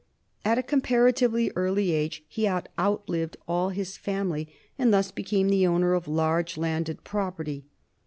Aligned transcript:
At 0.43 0.57
a 0.57 0.63
comparatively 0.63 1.51
early 1.55 1.91
age 1.91 2.23
he 2.27 2.45
had 2.45 2.69
outlived 2.79 3.37
all 3.47 3.69
his 3.69 3.97
family, 3.97 4.51
and 4.75 4.91
thus 4.91 5.11
became 5.11 5.49
the 5.49 5.67
owner 5.67 5.93
of 5.93 6.07
large 6.07 6.57
landed 6.57 7.03
property. 7.03 7.65